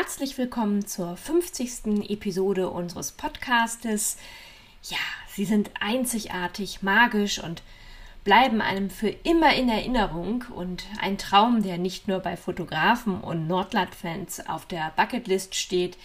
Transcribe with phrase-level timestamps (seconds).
[0.00, 2.08] Herzlich willkommen zur 50.
[2.08, 4.16] Episode unseres Podcastes.
[4.84, 4.96] Ja,
[5.26, 7.64] Sie sind einzigartig, magisch und
[8.22, 13.48] bleiben einem für immer in Erinnerung und ein Traum, der nicht nur bei Fotografen und
[13.48, 15.98] Nordland-Fans auf der Bucketlist steht.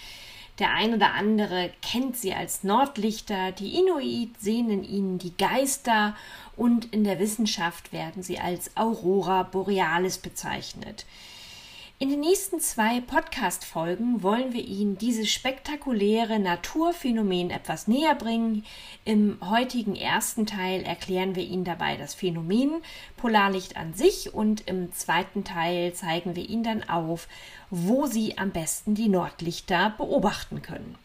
[0.58, 6.16] Der ein oder andere kennt sie als Nordlichter, die Inuit sehen in ihnen die Geister
[6.55, 11.05] und in der Wissenschaft werden sie als Aurora Borealis bezeichnet.
[12.03, 18.66] In den nächsten zwei Podcast-Folgen wollen wir Ihnen dieses spektakuläre Naturphänomen etwas näher bringen.
[19.05, 22.81] Im heutigen ersten Teil erklären wir Ihnen dabei das Phänomen
[23.16, 27.30] Polarlicht an sich und im zweiten Teil zeigen wir Ihnen dann auf,
[27.69, 30.97] wo Sie am besten die Nordlichter beobachten können.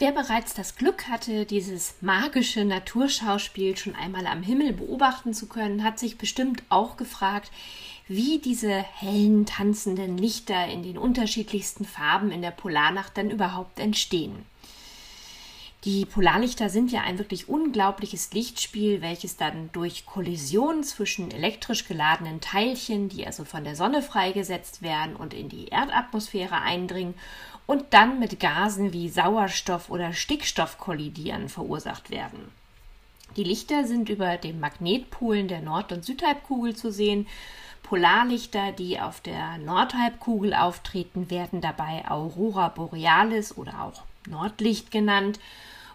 [0.00, 5.82] Wer bereits das Glück hatte, dieses magische Naturschauspiel schon einmal am Himmel beobachten zu können,
[5.82, 7.50] hat sich bestimmt auch gefragt,
[8.06, 14.46] wie diese hellen tanzenden Lichter in den unterschiedlichsten Farben in der Polarnacht dann überhaupt entstehen.
[15.84, 22.40] Die Polarlichter sind ja ein wirklich unglaubliches Lichtspiel, welches dann durch Kollision zwischen elektrisch geladenen
[22.40, 27.14] Teilchen, die also von der Sonne freigesetzt werden und in die Erdatmosphäre eindringen,
[27.66, 32.50] und dann mit Gasen wie Sauerstoff oder Stickstoff kollidieren verursacht werden.
[33.36, 37.26] Die Lichter sind über den Magnetpolen der Nord- und Südhalbkugel zu sehen
[37.82, 45.38] Polarlichter, die auf der Nordhalbkugel auftreten, werden dabei Aurora Borealis oder auch Nordlicht genannt.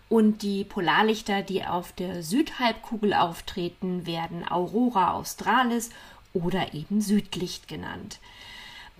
[0.10, 5.90] Und die Polarlichter, die auf der Südhalbkugel auftreten, werden Aurora Australis
[6.34, 8.20] oder eben Südlicht genannt.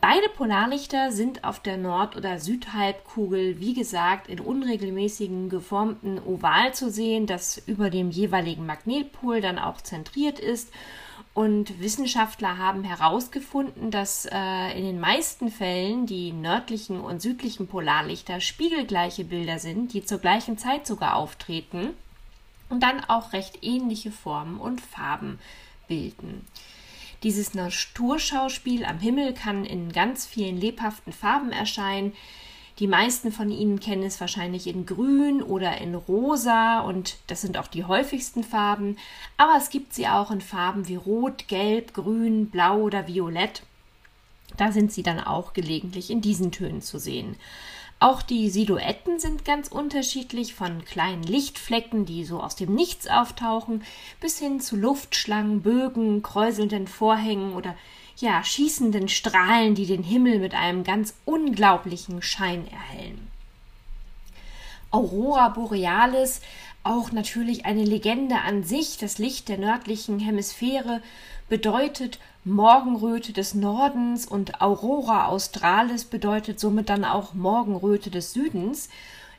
[0.02, 6.92] Beide Polarlichter sind auf der Nord- oder Südhalbkugel, wie gesagt, in unregelmäßigen geformten Oval zu
[6.92, 10.74] sehen, das über dem jeweiligen Magnetpol dann auch zentriert ist
[11.34, 18.40] und Wissenschaftler haben herausgefunden, dass äh, in den meisten Fällen die nördlichen und südlichen Polarlichter
[18.40, 21.90] spiegelgleiche Bilder sind, die zur gleichen Zeit sogar auftreten
[22.70, 25.40] und dann auch recht ähnliche Formen und Farben
[25.88, 26.46] bilden.
[27.24, 32.14] Dieses Naturschauspiel am Himmel kann in ganz vielen lebhaften Farben erscheinen.
[32.84, 37.58] Die meisten von Ihnen kennen es wahrscheinlich in Grün oder in Rosa und das sind
[37.58, 38.98] auch die häufigsten Farben.
[39.38, 43.64] Aber es gibt sie auch in Farben wie Rot, Gelb, Grün, Blau oder Violett.
[44.58, 47.38] Da sind sie dann auch gelegentlich in diesen Tönen zu sehen.
[48.02, 53.82] Auch die Silhouetten sind ganz unterschiedlich, von kleinen Lichtflecken, die so aus dem Nichts auftauchen,
[54.20, 57.78] bis hin zu Luftschlangen, Bögen, kräuselnden Vorhängen oder
[58.18, 63.28] ja, schießenden Strahlen, die den Himmel mit einem ganz unglaublichen Schein erhellen.
[64.92, 66.42] Aurora Borealis,
[66.84, 71.02] auch natürlich eine Legende an sich, das Licht der nördlichen Hemisphäre,
[71.50, 78.90] bedeutet Morgenröte des Nordens und Aurora Australis bedeutet somit dann auch Morgenröte des Südens.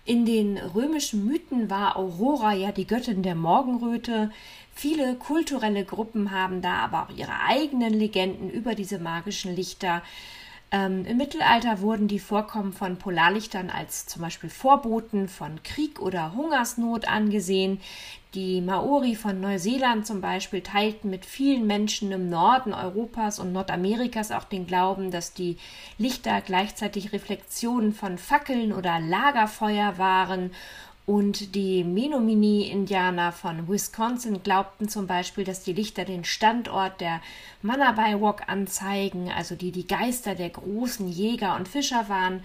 [0.07, 4.31] In den römischen Mythen war Aurora ja die Göttin der Morgenröte.
[4.75, 10.03] Viele kulturelle Gruppen haben da aber auch ihre eigenen Legenden über diese magischen Lichter.
[10.75, 16.35] Ähm, Im Mittelalter wurden die Vorkommen von Polarlichtern als zum Beispiel Vorboten von Krieg oder
[16.35, 17.81] Hungersnot angesehen.
[18.35, 24.33] Die Maori von Neuseeland zum Beispiel teilten mit vielen Menschen im Norden Europas und Nordamerikas
[24.33, 25.59] auch den Glauben, dass die
[25.97, 30.51] Lichter gleichzeitig Reflexionen von Fackeln oder Lagerfeuer waren
[31.07, 37.21] und die Menominee-Indianer von Wisconsin glaubten zum Beispiel, dass die Lichter den Standort der
[37.61, 42.43] Manawaiwok anzeigen, also die die Geister der großen Jäger und Fischer waren.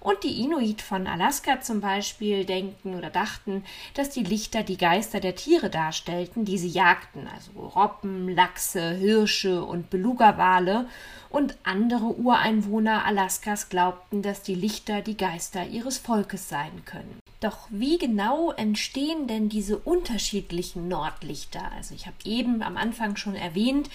[0.00, 5.20] Und die Inuit von Alaska zum Beispiel denken oder dachten, dass die Lichter die Geister
[5.20, 10.86] der Tiere darstellten, die sie jagten, also Robben, Lachse, Hirsche und Beluga-Wale.
[11.28, 17.20] Und andere Ureinwohner Alaskas glaubten, dass die Lichter die Geister ihres Volkes sein können.
[17.40, 21.70] Doch wie genau entstehen denn diese unterschiedlichen Nordlichter?
[21.76, 23.88] Also ich habe eben am Anfang schon erwähnt,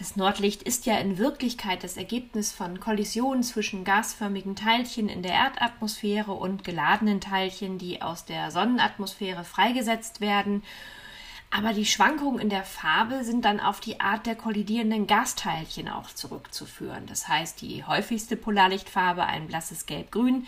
[0.00, 5.32] das Nordlicht ist ja in Wirklichkeit das Ergebnis von Kollisionen zwischen gasförmigen Teilchen in der
[5.32, 10.62] Erdatmosphäre und geladenen Teilchen, die aus der Sonnenatmosphäre freigesetzt werden.
[11.50, 16.08] Aber die Schwankungen in der Farbe sind dann auf die Art der kollidierenden Gasteilchen auch
[16.08, 17.04] zurückzuführen.
[17.06, 20.46] Das heißt, die häufigste Polarlichtfarbe, ein blasses Gelb-Grün,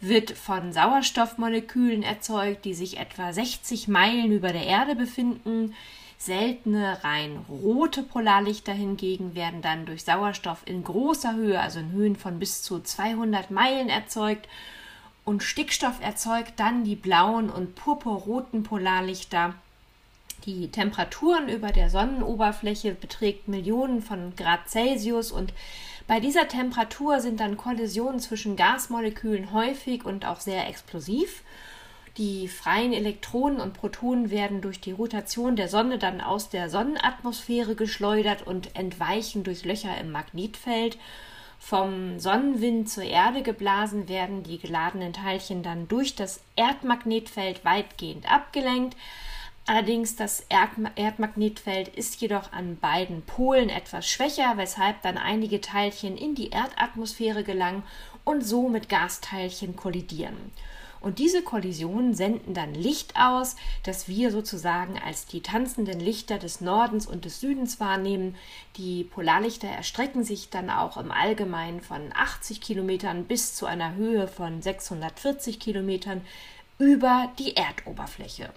[0.00, 5.74] wird von Sauerstoffmolekülen erzeugt, die sich etwa 60 Meilen über der Erde befinden.
[6.22, 12.14] Seltene, rein rote Polarlichter hingegen werden dann durch Sauerstoff in großer Höhe, also in Höhen
[12.14, 14.46] von bis zu 200 Meilen erzeugt.
[15.24, 19.54] Und Stickstoff erzeugt dann die blauen und purpurroten Polarlichter.
[20.44, 25.54] Die Temperaturen über der Sonnenoberfläche beträgt Millionen von Grad Celsius und
[26.06, 31.42] bei dieser Temperatur sind dann Kollisionen zwischen Gasmolekülen häufig und auch sehr explosiv.
[32.20, 37.74] Die freien Elektronen und Protonen werden durch die Rotation der Sonne dann aus der Sonnenatmosphäre
[37.74, 40.98] geschleudert und entweichen durch Löcher im Magnetfeld.
[41.58, 48.98] Vom Sonnenwind zur Erde geblasen werden die geladenen Teilchen dann durch das Erdmagnetfeld weitgehend abgelenkt.
[49.64, 56.34] Allerdings das Erdmagnetfeld ist jedoch an beiden Polen etwas schwächer, weshalb dann einige Teilchen in
[56.34, 57.82] die Erdatmosphäre gelangen
[58.24, 60.52] und so mit Gasteilchen kollidieren.
[61.00, 66.60] Und diese Kollisionen senden dann Licht aus, das wir sozusagen als die tanzenden Lichter des
[66.60, 68.36] Nordens und des Südens wahrnehmen.
[68.76, 74.28] Die Polarlichter erstrecken sich dann auch im Allgemeinen von 80 Kilometern bis zu einer Höhe
[74.28, 76.20] von 640 Kilometern
[76.78, 78.50] über die Erdoberfläche.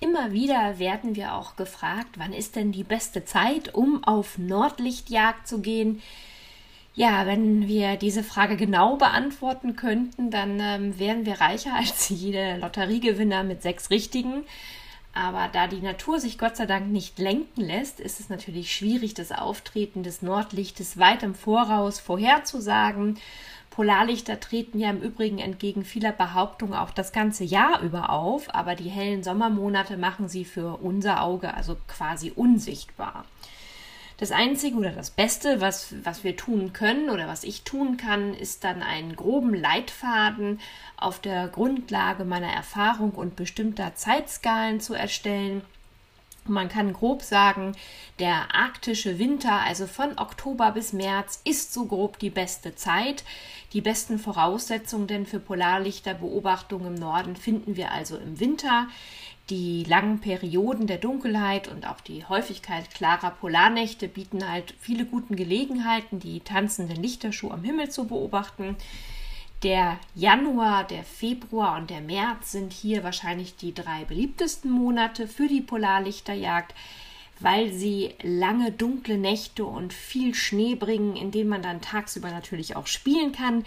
[0.00, 5.46] Immer wieder werden wir auch gefragt, wann ist denn die beste Zeit, um auf Nordlichtjagd
[5.46, 6.00] zu gehen?
[6.94, 12.58] Ja, wenn wir diese Frage genau beantworten könnten, dann ähm, wären wir reicher als jeder
[12.58, 14.44] Lotteriegewinner mit sechs Richtigen.
[15.12, 19.14] Aber da die Natur sich Gott sei Dank nicht lenken lässt, ist es natürlich schwierig,
[19.14, 23.18] das Auftreten des Nordlichtes weit im Voraus vorherzusagen.
[23.70, 28.74] Polarlichter treten ja im Übrigen entgegen vieler Behauptungen auch das ganze Jahr über auf, aber
[28.74, 33.24] die hellen Sommermonate machen sie für unser Auge also quasi unsichtbar.
[34.20, 38.34] Das Einzige oder das Beste, was, was wir tun können oder was ich tun kann,
[38.34, 40.60] ist dann einen groben Leitfaden
[40.98, 45.62] auf der Grundlage meiner Erfahrung und bestimmter Zeitskalen zu erstellen
[46.46, 47.76] man kann grob sagen,
[48.18, 53.24] der arktische Winter, also von Oktober bis März, ist so grob die beste Zeit.
[53.72, 58.88] Die besten Voraussetzungen denn für Polarlichterbeobachtungen im Norden finden wir also im Winter.
[59.50, 65.34] Die langen Perioden der Dunkelheit und auch die Häufigkeit klarer Polarnächte bieten halt viele guten
[65.34, 68.76] Gelegenheiten, die tanzenden Lichterschuh am Himmel zu beobachten.
[69.64, 75.48] Der Januar, der Februar und der März sind hier wahrscheinlich die drei beliebtesten Monate für
[75.48, 76.72] die Polarlichterjagd,
[77.40, 82.76] weil sie lange dunkle Nächte und viel Schnee bringen, in denen man dann tagsüber natürlich
[82.76, 83.64] auch spielen kann,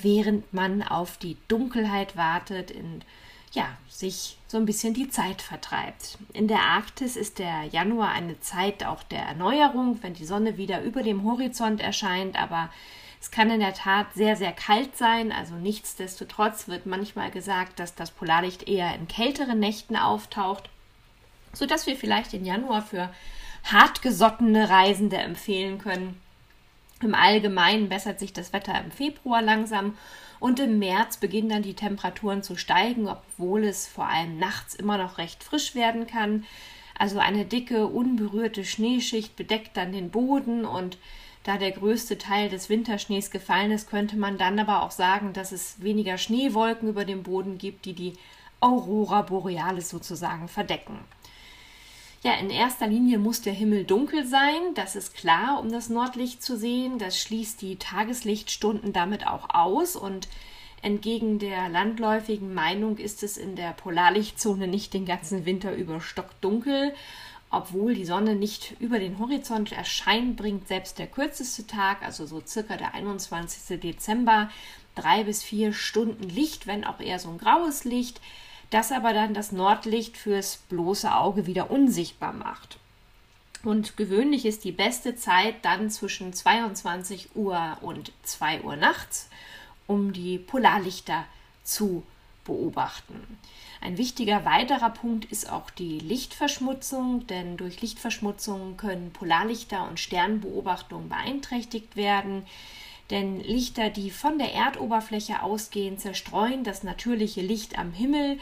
[0.00, 3.02] während man auf die Dunkelheit wartet, in
[3.52, 6.18] ja, sich so ein bisschen die Zeit vertreibt.
[6.32, 10.82] In der Arktis ist der Januar eine Zeit auch der Erneuerung, wenn die Sonne wieder
[10.82, 12.70] über dem Horizont erscheint, aber
[13.20, 15.32] es kann in der Tat sehr, sehr kalt sein.
[15.32, 20.70] Also nichtsdestotrotz wird manchmal gesagt, dass das Polarlicht eher in kälteren Nächten auftaucht,
[21.52, 23.12] sodass wir vielleicht den Januar für
[23.64, 26.20] hartgesottene Reisende empfehlen können.
[27.02, 29.96] Im Allgemeinen bessert sich das Wetter im Februar langsam
[30.40, 34.98] und im März beginnen dann die Temperaturen zu steigen, obwohl es vor allem nachts immer
[34.98, 36.44] noch recht frisch werden kann.
[36.98, 40.98] Also eine dicke, unberührte Schneeschicht bedeckt dann den Boden und
[41.44, 45.52] da der größte Teil des Winterschnees gefallen ist, könnte man dann aber auch sagen, dass
[45.52, 48.14] es weniger Schneewolken über dem Boden gibt, die die
[48.60, 50.98] Aurora Borealis sozusagen verdecken.
[52.24, 56.42] Ja, in erster Linie muss der Himmel dunkel sein, das ist klar, um das Nordlicht
[56.42, 56.98] zu sehen.
[56.98, 60.26] Das schließt die Tageslichtstunden damit auch aus und
[60.82, 66.92] entgegen der landläufigen Meinung ist es in der Polarlichtzone nicht den ganzen Winter über stockdunkel.
[67.50, 72.42] Obwohl die Sonne nicht über den Horizont erscheint, bringt selbst der kürzeste Tag, also so
[72.44, 73.80] circa der 21.
[73.80, 74.50] Dezember,
[74.96, 78.20] drei bis vier Stunden Licht, wenn auch eher so ein graues Licht,
[78.70, 82.78] das aber dann das Nordlicht fürs bloße Auge wieder unsichtbar macht.
[83.64, 89.28] Und gewöhnlich ist die beste Zeit dann zwischen 22 Uhr und 2 Uhr nachts,
[89.86, 91.24] um die Polarlichter
[91.64, 92.04] zu
[92.44, 93.38] beobachten.
[93.80, 101.08] Ein wichtiger weiterer Punkt ist auch die Lichtverschmutzung, denn durch Lichtverschmutzung können Polarlichter und Sternbeobachtungen
[101.08, 102.44] beeinträchtigt werden.
[103.10, 108.38] Denn Lichter, die von der Erdoberfläche ausgehen, zerstreuen das natürliche Licht am Himmel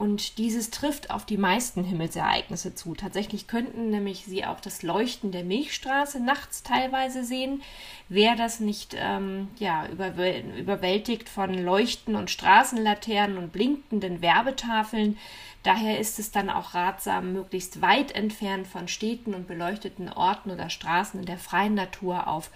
[0.00, 2.94] und dieses trifft auf die meisten Himmelsereignisse zu.
[2.94, 7.60] Tatsächlich könnten nämlich Sie auch das Leuchten der Milchstraße nachts teilweise sehen.
[8.08, 15.18] Wer das nicht ähm, ja, überwältigt von Leuchten und Straßenlaternen und blinkenden Werbetafeln,
[15.64, 20.70] daher ist es dann auch ratsam, möglichst weit entfernt von Städten und beleuchteten Orten oder
[20.70, 22.50] Straßen in der freien Natur auf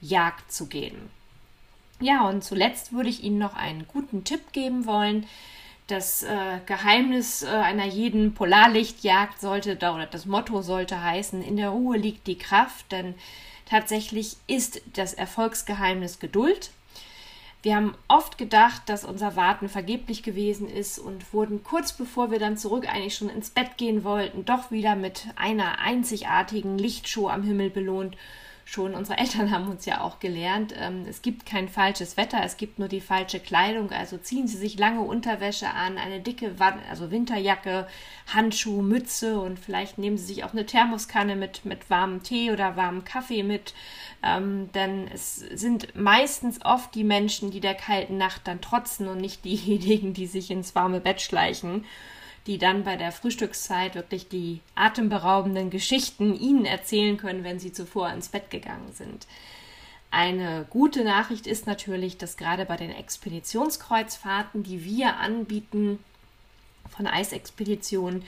[0.00, 1.10] Polarlichtjagd zu gehen.
[2.00, 5.26] Ja, und zuletzt würde ich Ihnen noch einen guten Tipp geben wollen.
[5.86, 11.70] Das äh, Geheimnis äh, einer jeden Polarlichtjagd sollte oder das Motto sollte heißen, in der
[11.70, 13.14] Ruhe liegt die Kraft, denn
[13.68, 16.70] tatsächlich ist das Erfolgsgeheimnis Geduld.
[17.62, 22.38] Wir haben oft gedacht, dass unser Warten vergeblich gewesen ist und wurden kurz bevor wir
[22.38, 27.42] dann zurück eigentlich schon ins Bett gehen wollten, doch wieder mit einer einzigartigen Lichtshow am
[27.42, 28.16] Himmel belohnt
[28.70, 32.56] schon unsere Eltern haben uns ja auch gelernt, ähm, es gibt kein falsches Wetter, es
[32.56, 33.90] gibt nur die falsche Kleidung.
[33.90, 36.54] Also ziehen Sie sich lange Unterwäsche an, eine dicke
[36.88, 37.86] also Winterjacke,
[38.32, 42.76] Handschuhe, Mütze und vielleicht nehmen Sie sich auch eine Thermoskanne mit, mit warmem Tee oder
[42.76, 43.74] warmem Kaffee mit.
[44.22, 49.18] Ähm, denn es sind meistens oft die Menschen, die der kalten Nacht dann trotzen und
[49.18, 51.84] nicht diejenigen, die sich ins warme Bett schleichen
[52.46, 58.10] die dann bei der Frühstückszeit wirklich die atemberaubenden Geschichten Ihnen erzählen können, wenn Sie zuvor
[58.10, 59.26] ins Bett gegangen sind.
[60.10, 65.98] Eine gute Nachricht ist natürlich, dass gerade bei den Expeditionskreuzfahrten, die wir anbieten,
[66.88, 68.24] von Eisexpeditionen,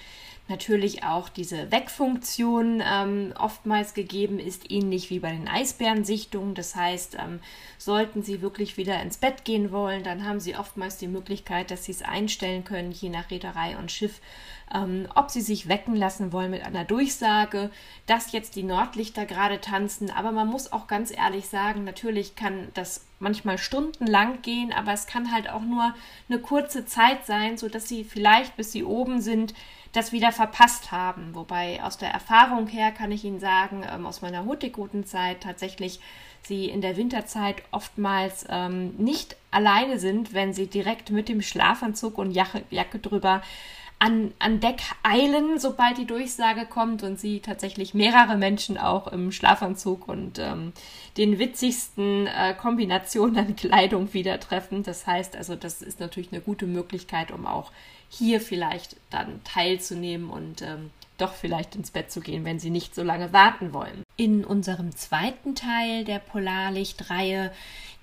[0.53, 6.55] natürlich auch diese Wegfunktion ähm, oftmals gegeben ist, ähnlich wie bei den Eisbärensichtungen.
[6.55, 7.41] Das heißt, ähm,
[7.79, 11.85] sollten Sie wirklich wieder ins Bett gehen wollen, dann haben Sie oftmals die Möglichkeit, dass
[11.85, 14.21] Sie es einstellen können, je nach Reederei und Schiff,
[14.75, 17.71] ähm, ob Sie sich wecken lassen wollen mit einer Durchsage,
[18.07, 20.11] dass jetzt die Nordlichter gerade tanzen.
[20.11, 25.07] Aber man muss auch ganz ehrlich sagen, natürlich kann das manchmal stundenlang gehen, aber es
[25.07, 25.95] kann halt auch nur
[26.29, 29.55] eine kurze Zeit sein, sodass Sie vielleicht, bis Sie oben sind,
[29.93, 31.35] das wieder verpasst haben.
[31.35, 36.01] Wobei aus der Erfahrung her kann ich Ihnen sagen, ähm, aus meiner Hurtigrutenzeit tatsächlich
[36.43, 42.19] sie in der Winterzeit oftmals ähm, nicht alleine sind, wenn sie direkt mit dem Schlafanzug
[42.19, 43.43] und Jacke, Jacke drüber
[44.03, 49.31] an, an Deck eilen, sobald die Durchsage kommt und sie tatsächlich mehrere Menschen auch im
[49.31, 50.73] Schlafanzug und ähm,
[51.17, 54.83] den witzigsten äh, Kombinationen an Kleidung wieder treffen.
[54.83, 57.71] Das heißt also, das ist natürlich eine gute Möglichkeit, um auch
[58.09, 62.97] hier vielleicht dann teilzunehmen und ähm, doch vielleicht ins Bett zu gehen, wenn Sie nicht
[62.97, 64.03] so lange warten wollen.
[64.17, 67.53] In unserem zweiten Teil der Polarlichtreihe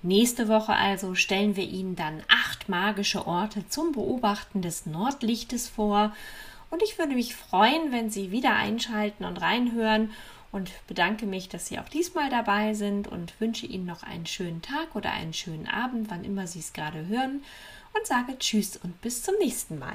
[0.02, 6.14] Nächste Woche also stellen wir Ihnen dann acht magische Orte zum Beobachten des Nordlichtes vor.
[6.70, 10.10] Und ich würde mich freuen, wenn Sie wieder einschalten und reinhören
[10.52, 14.62] und bedanke mich, dass Sie auch diesmal dabei sind und wünsche Ihnen noch einen schönen
[14.62, 17.42] Tag oder einen schönen Abend, wann immer Sie es gerade hören
[17.92, 19.94] und sage Tschüss und bis zum nächsten Mal.